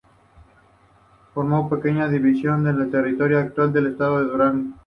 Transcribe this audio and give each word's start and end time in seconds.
Formó 1.35 1.61
una 1.61 1.69
pequeña 1.69 2.07
división 2.09 2.65
en 2.67 2.81
el 2.81 2.89
territorio 2.89 3.37
del 3.37 3.45
actual 3.45 3.85
estado 3.85 4.17
de 4.17 4.31
Durango. 4.31 4.73